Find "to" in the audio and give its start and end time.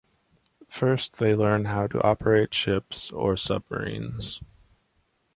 1.85-2.01